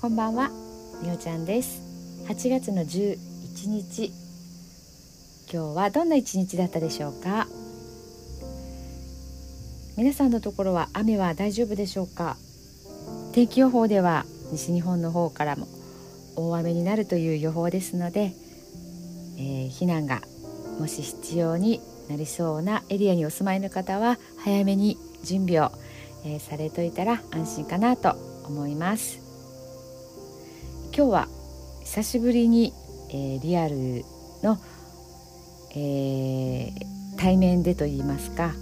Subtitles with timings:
[0.00, 0.48] こんばんは。
[1.02, 1.82] みおちゃんです。
[2.26, 3.18] 8月の11
[3.68, 4.06] 日。
[5.52, 7.46] 今日はどんな一日だったでしょうか？
[9.98, 12.38] 皆さんのところは雨は大丈夫でしょうか？
[13.34, 15.68] 天気予報では西日本の方からも
[16.34, 18.32] 大雨になるという予報ですので、
[19.36, 20.22] えー、避難が
[20.78, 25.70] もし必要になりそうなエリアにお住まいの方は早めに準備を、
[26.24, 28.12] えー、されといたら安心かなと
[28.46, 29.29] 思います。
[31.00, 31.28] 今日は
[31.82, 32.74] 久しぶりに、
[33.08, 34.04] えー、リアル
[34.42, 34.58] の、
[35.74, 38.52] えー、対面でと言いますか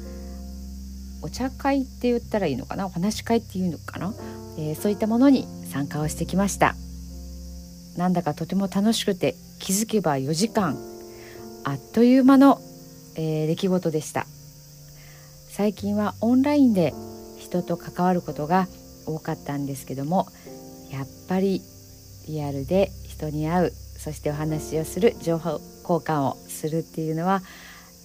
[1.21, 4.15] お茶会って言ったらいいのかなお話し会っていうのかな、
[4.57, 6.77] えー、そういったものに参加をしてきました。
[7.97, 10.79] なんだかとても楽しくて気づけば4時間
[11.65, 12.61] あっという間の、
[13.17, 14.29] えー、出来事でした。
[15.49, 16.95] 最近はオンラインで
[17.37, 18.69] 人と関わることが
[19.07, 20.29] 多かったんですけども
[20.93, 21.63] やっぱり
[22.29, 27.43] リアルで人に会うそしてお話をする情報交換をするっていうのは、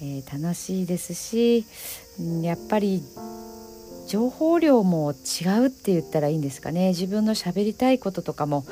[0.01, 1.65] えー、楽しいですし
[2.41, 3.03] やっぱり
[4.07, 8.65] 情報量も違うって言ったらいいんですかね自分の喋りたいこととかも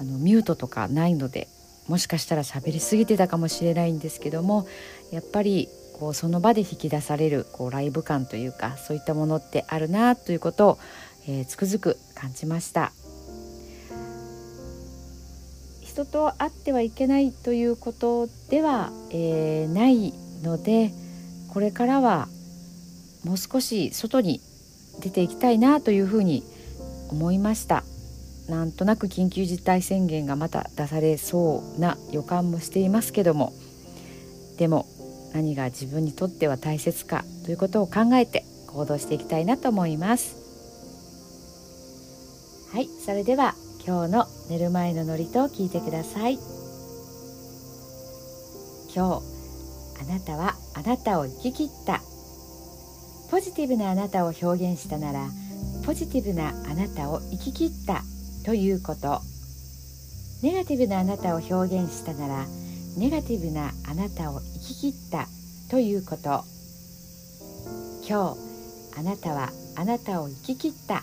[0.00, 1.48] あのミュートとかないので
[1.88, 4.66] もしかしたら喋りすぎてたかもしれないんですけども
[5.10, 10.78] やっぱりこうその場で引き出されるこうライブ感というかそういったものってあるなということを、
[11.28, 12.92] えー、つくづく感じました。
[15.92, 20.90] 人と会ってはいけないということでは、えー、ないので
[21.52, 22.28] これからは
[23.24, 24.40] もう少し外に
[25.00, 26.42] 出ていきたいなというふうに
[27.10, 27.84] 思いました。
[28.48, 33.52] なんとなく緊急事態宣言がまた出されそうな予感もしていますけども。
[34.56, 34.86] でも
[35.34, 40.36] 何が自分にとっては大切かということを考えて行動していきたいなと思います。
[42.72, 46.38] はいそれでは今日の寝る前の祝詞を聞いてください。
[48.94, 49.22] 今日
[50.00, 52.00] あなたはあなたを生き切った。
[53.30, 55.26] ポジティブなあなたを表現したなら
[55.84, 58.02] ポジティブなあなたを生き切った。
[58.44, 59.20] ということ。
[60.44, 62.46] ネガティブなあなたを表現したなら
[62.96, 65.26] ネガティブなあなたを生き切った。
[65.70, 66.44] ということ。
[68.08, 71.02] 今日あなたはあなたを生き切った。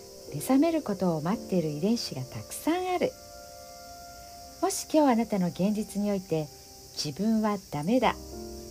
[0.33, 3.11] 目覚めることを待っている遺伝子がたくさんある。
[4.61, 6.47] もし今日あなたの現実において
[6.93, 8.15] 自分はダメだ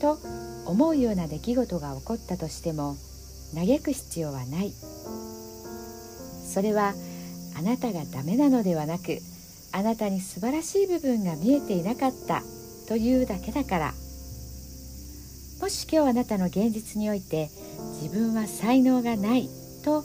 [0.01, 0.19] と
[0.67, 2.97] 思うような出来事が起こったとしても
[3.55, 4.73] 嘆く必要はない。
[6.47, 6.95] それは
[7.59, 9.19] あなたがダメなのではなく
[9.73, 12.43] あなたに素晴らしい部分が見えていなかった
[12.89, 13.95] というだけだから。
[15.61, 17.51] もし今日あなたの現実において
[18.01, 19.49] 自分は才能がない
[19.85, 20.05] と